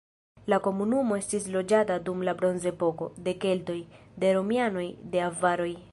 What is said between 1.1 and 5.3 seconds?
estis loĝata dum la bronzepoko, de keltoj, de romianoj, de